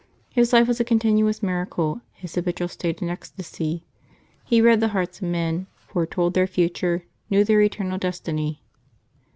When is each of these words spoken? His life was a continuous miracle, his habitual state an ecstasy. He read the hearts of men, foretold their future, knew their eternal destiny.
His 0.31 0.51
life 0.51 0.67
was 0.67 0.79
a 0.79 0.83
continuous 0.83 1.43
miracle, 1.43 2.01
his 2.13 2.33
habitual 2.33 2.69
state 2.69 3.03
an 3.03 3.09
ecstasy. 3.11 3.85
He 4.43 4.59
read 4.59 4.79
the 4.79 4.87
hearts 4.97 5.19
of 5.21 5.25
men, 5.27 5.67
foretold 5.77 6.33
their 6.33 6.47
future, 6.47 7.03
knew 7.29 7.43
their 7.43 7.61
eternal 7.61 7.99
destiny. 7.99 8.63